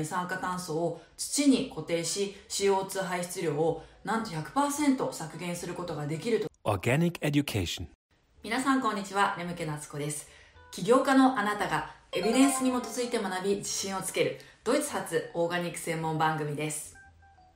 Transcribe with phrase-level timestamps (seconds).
[0.00, 6.48] 二酸化炭素を土に固定し CO2 排出量をなんと100%削減することができると。
[6.64, 7.86] Organic Education.
[8.42, 10.28] 皆さんこんにちはレムケ夏子です。
[10.72, 16.96] 起業家のあなたがエビデンスに基づいて学び自信をつけるドイツ発オーガニック専門番組です。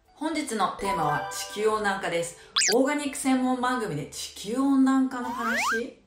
[0.07, 2.39] 本日のテーマは地球温暖化です。
[2.73, 5.99] オーガニック専門番組で地球温暖化の話？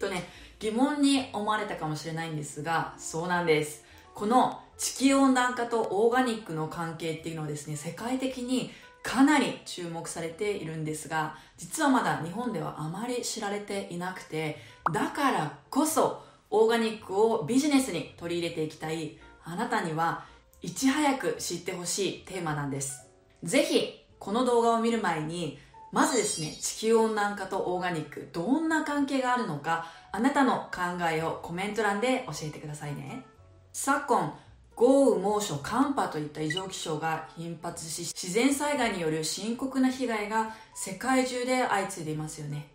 [0.00, 0.24] とね
[0.58, 3.84] 疑問に思われたかもしれないんですがそうなんです。
[4.16, 8.70] この地球温暖化とオーガニックの関係っていうのはですね世界的に
[9.02, 14.58] かなり注目されているんですが実はまだ日本ではあまり知られていなくて
[14.92, 19.18] だからこそオーガニックをビジネスに取り入れていきたい。
[19.48, 20.24] あなたには
[20.60, 23.06] いち早く知ってほしいテーマなんです。
[23.44, 25.58] ぜひこの動画を見る前に
[25.92, 33.24] まずですね地球温暖化とオーガニックどんな関係があるのかあなたの考えをコメント欄で教えてくださいね。
[33.72, 34.36] 昨今
[34.76, 42.68] 豪雨猛暑寒波といった異常気象が頻発し自然災害による深刻な被害が世界中で相次いでいますよね。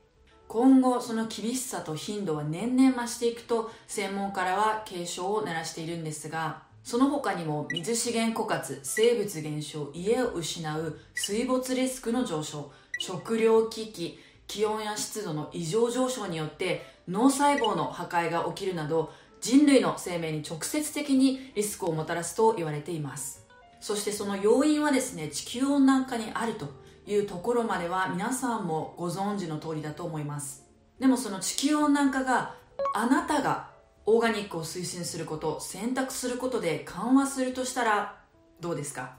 [0.47, 23.47] 今後その厳しさと頻度は年々増していくと専門家らは警鐘を鳴らしているんですがその他にも水資源枯渇生物減少家を失う水没リスクの上昇食糧危機気温や湿度の異常上昇によって脳細胞の破壊が起きるなど人類の生命に直接的にリスクをもたらすと言われています。
[23.79, 26.69] そしてその要因はですね地球温暖化にあると
[27.07, 30.63] いうところまでは皆さんもご存知の通りだと思います。
[30.99, 32.53] でもその地球温暖化が
[32.93, 33.71] あなたが
[34.05, 38.21] オーガニックを推進すること選択することで緩和するとしたら
[38.59, 39.15] どうですか？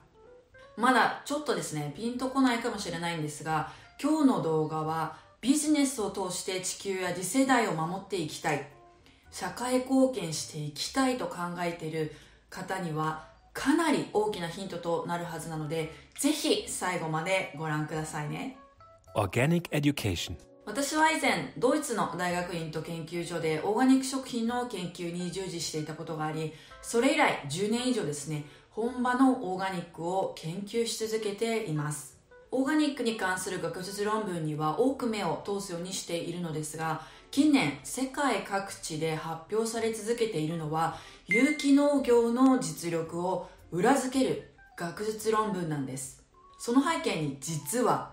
[0.77, 8.69] まだちょっとですねピンとこないかもしれないんですが今日の動画はビジネスを通して地球や次世代を守っていきたい。
[9.33, 12.13] 社会貢献していきたいと考えている
[12.51, 18.59] 方にはかなり大きなヒントとなるはずなのでぜひ最後までご覧くださいね。
[19.17, 20.37] Organic Education.
[20.65, 32.13] 私は以前ドイツの大学院と研究所でオーガニック食品の研究に従事していたことがありそれ以来10年以上ですね本場のオーガニックを研究し続けています。
[32.55, 37.01] オーガニックに関する学術論文には多く目を通すようにしているのですが
[37.33, 46.23] 近年世界各地で発表され続けているのは有機農業の実力を裏付ける学術論文なんです。
[46.59, 48.13] その背景に実は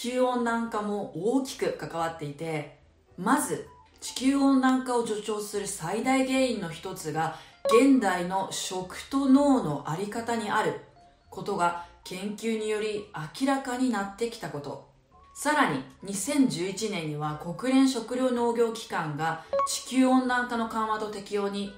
[0.00, 2.78] 地球温暖化も大きく関わっていて
[3.18, 3.68] まず
[4.00, 7.36] 地球温暖化を助長する最大原因の一つが
[7.66, 10.80] 現代の食と脳の在り方にある
[11.28, 13.04] ことが研究により
[13.40, 14.93] 明らかになってきたこと。
[15.34, 21.74] さらに2011年には国連食糧農業機関が地球温暖化の緩和と適用に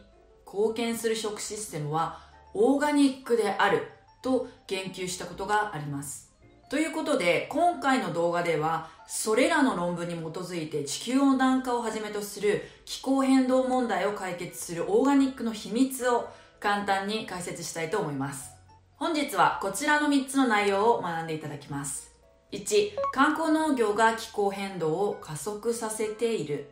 [0.46, 2.20] 貢献する食システムは
[2.52, 3.88] オーガニックである
[4.20, 6.34] と言及したことがあります。
[6.68, 16.28] ということで今回の動画ではそれらの論文に基づいて地球温暖化をはじめとする気候変動問題を解決するオーガニックの秘密を
[16.60, 18.50] 簡単に解説したいと思います。
[18.96, 22.15] 本日はこちらの3つの内容を学んでいただきます。
[22.52, 26.70] 1観光農業が気候変動を加速させている。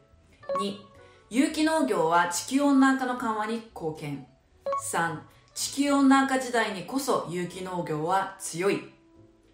[0.60, 0.76] 2
[1.30, 4.26] 有機農業は地球温暖化の緩和に貢献。
[4.88, 5.18] 3
[5.52, 8.94] 地球温暖化時代にこそ有機農業は強い。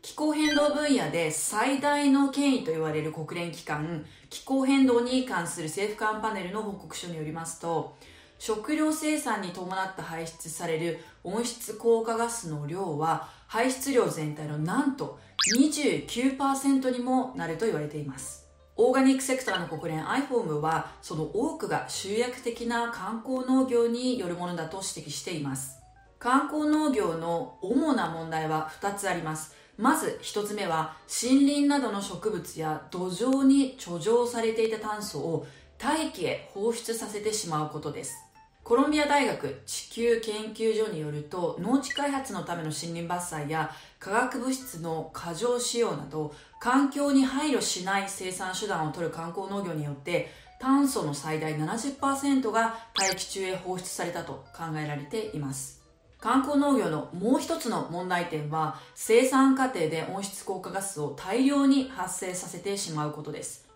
[0.03, 7.97] 気候変動分野で最大の権威と言われる国連機関気候変動に関する政府間パネルの報告書によりますと
[8.41, 15.21] 食料生産に伴って排出される温室効果ガスの量は排出量全体のなんと
[15.55, 18.49] 29%にもなると言われています。
[18.77, 25.79] オーガニックセクターの国連 IFOM はその多くが集約的な観光農業によるものだと指摘しています。
[26.19, 29.55] 観光農業の主な問題は2つあります。
[29.77, 35.47] まず1つ目は森林などの植物や土壌に貯蔵されていた炭素を
[35.77, 38.30] 大気へ放出させてしまうことです。
[38.71, 50.31] コロンビア大学地球研究所によると農地開発のための森林伐採や化学物質の過剰使用など環境に配慮しない生産手段を取る観光農業によって
[50.61, 55.83] 炭素の最大70%が大気中へ放出されたと考えられています。
[56.21, 63.70] 観光農業のもう一つの問題点は生産過程で温室効果ガスを大量に発生させてしまうことです。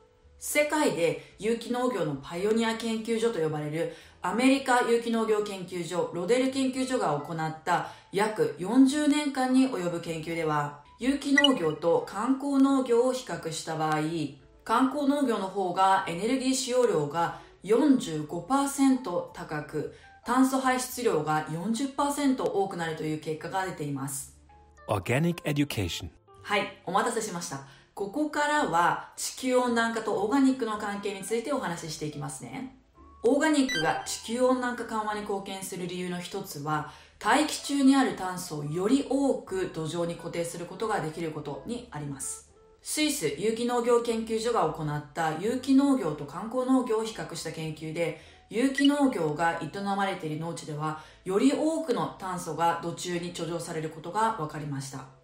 [0.46, 14.02] 世界で有機農業のパイオニア研究所と呼ばれるアメリカ有機農業研究所ロデル研究所が行った約40年間に及ぶ研究では有機農業と観光農業を比較した場合
[14.64, 19.94] 観光農業の方がエネルギー使用量が45%高く
[20.26, 24.36] 炭素排出量が40%多くなるという結果が出ています。
[24.88, 26.10] Organic Education.
[26.42, 27.60] はいお待たせしました
[27.94, 32.76] ここからは地球温暖化とオーガニックの関係についてお話ししていきますね。
[33.22, 42.50] オーガニックが地球温暖化緩和に貢献する理由の一つは大気中にある炭素をより多く土壌に固定することができることにあります。
[42.82, 48.20] スイス有機農業研究所が行った有機農業と観光農業を比較した研究で
[48.50, 55.23] 有機農業が営まれている農地ではより多くの炭素が土中に貯蔵されることが分かりました。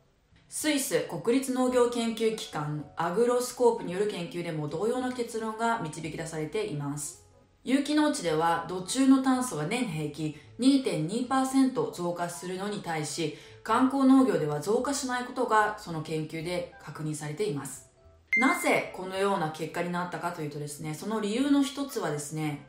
[0.52, 7.24] スイス国立農業研究機関アグロスコープによる研究でも同様の結論が導き出されています。
[7.62, 17.88] 有機農地では土中の炭素が年平均2.2%増加するのに対し観光農業では増加しないことがその研究で確認されています。
[18.36, 22.66] なぜこのような結果になったかというとですねその理由の一つはですね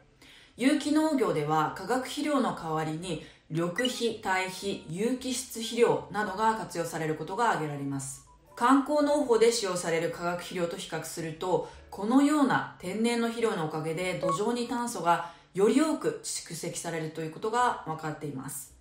[0.56, 8.26] 有機農業では化学肥料の代わりに緑肥、堆肥、有機質肥料などが活用されることが挙げられます。
[8.56, 18.74] 観光農法で使用される化学肥料と比較するとこのような天然の肥料のおかげで土壌に炭素がより多く蓄積されるということが分かっています。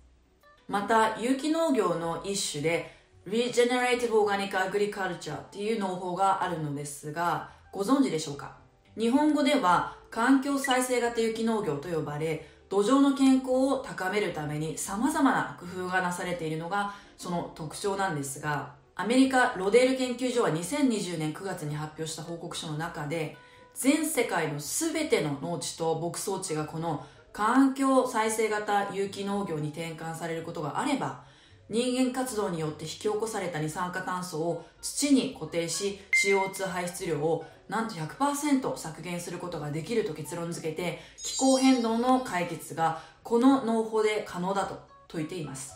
[0.69, 2.95] また有機農業の一種で
[3.27, 8.55] Regenerative Organic Agriculture っていう農法があるのですがご存知でしょうか？
[8.97, 23.35] 日本語では環境再生型有機農業と呼ばれ土壌の健康を高めるために様々な工夫がなされているのがその特徴なんですがアメリカロデール研究所は2020年9月に発表した報告書の中で
[23.75, 31.23] 全世界の全ての農地と牧草地がこの環境再生型有機農業に転換されることがあれば
[31.71, 45.73] 人間活動によって引き起こされた二酸化炭素を土に固定し CO2 排出量をなんと100%削減することができると結論付けて気候変動の解決がこの農法で可能だと説いています。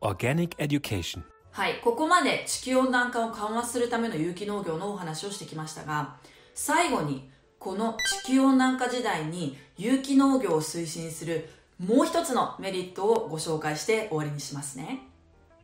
[0.00, 1.22] Organic Education.
[1.50, 6.18] はいここまで地球温暖化を緩和するための有機農業のお話をしてきましたが
[6.54, 7.28] 最後に
[7.58, 11.48] この地球温暖化時代に有機農業を推進する
[11.84, 15.05] もう一つのメリットをご紹介して終わりにしますね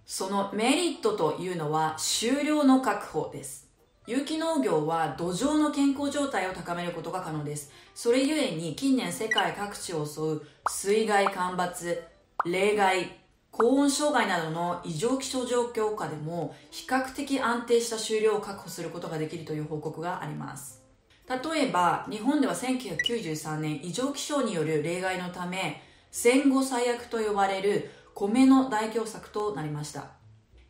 [0.04, 3.68] そのメリットというのは収量の確保です。
[4.06, 7.70] 有機農業は土壌の健康状態を高めることが可能です。
[7.94, 12.02] それゆえに近年世界各地を襲う水害干ばつ
[12.44, 13.22] 冷害
[13.52, 20.82] 高温障害などの異常気象状況下でも比較的安定した収量を確保することができるという報告があります。
[21.28, 30.06] 例えば日本では1993年異常気象による例外のため戦後最悪と呼ばれる米の大凶作となりました。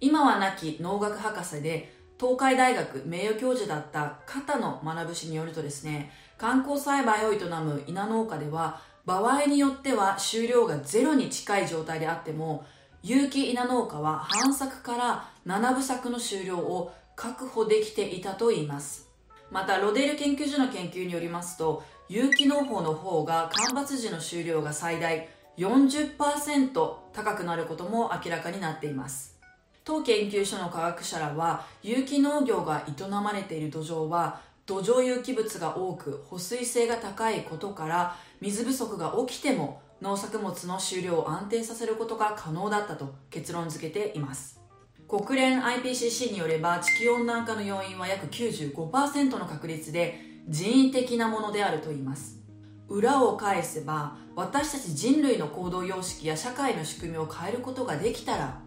[0.01, 12.65] 今は亡き農学博士で東海大学名誉教授だった片野学氏によるとですね観光栽培を営む稲農家では場合によっては収量がゼロに近い状態であっても
[13.03, 19.09] 有機稲農家は半作から7部作の収量を確保できていたといいます。
[19.51, 25.29] またロデール研究所の研究によりますと有機農法の方が干ばつ時の収量が最大
[25.59, 29.39] 40%高くなることも明らかになっています。
[29.85, 44.61] 当研究所の科学者らは有機農業が営まれている土壌は土壌有機物が多く保水性が高いことから水不足が起きても農作物の収量を安定させることが可能だったと結論付けています。
[45.09, 50.19] 国連 IPCC によれば地球温暖化の要因は約95%の確率で
[50.49, 52.42] 人為的なものであると言います。
[52.89, 58.61] 裏を返せば私たち人類の行動様式や社会の仕組みを変えることができたら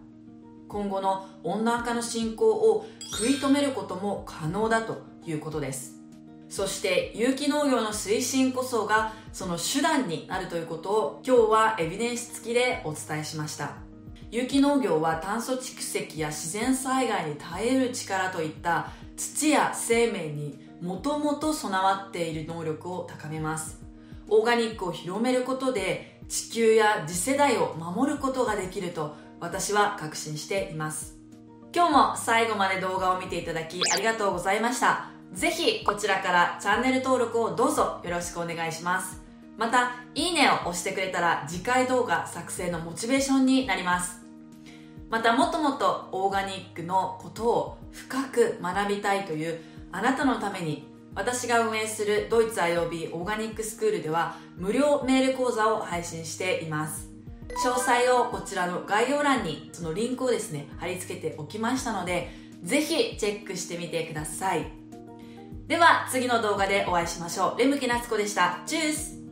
[0.68, 5.96] 今後の温暖化の進行を食い止めることも可能だということです。
[6.48, 13.74] そして有機農業の推進こそがその手段になるということを今日はエビデンス付きでお伝えしました。
[14.30, 23.85] 有機農業は炭素蓄積や自然災害に耐える力といった土や生命にもともと備わっている能力を高めます。
[24.28, 31.16] オーガニックを広めることで地球や次世代を守ることができると私は確信しています。
[31.74, 35.10] 今日も最後まで動画を見ていただきありがとうございました。
[35.32, 39.22] ぜひこちらからチャンネル登録をどうぞよろしくお願いします。
[39.56, 44.22] またいいねを押してくれたら次回動画作成のモチベーションになります。
[45.08, 49.60] またもっともっとオーガニックのことを深く学びたいという
[49.92, 57.08] あなたのために私が運営するドイツ IOB オーガニックスクールでは無料メール講座を配信しています。
[57.64, 62.28] 詳細をこちらの概要欄にそのリンクをですね貼り付けておきましたので
[62.62, 64.70] ぜひチェックしてみてください。
[65.66, 67.58] では次の動画でお会いしましょう。
[67.58, 68.60] レムキナツコでした。
[68.66, 69.25] チュース。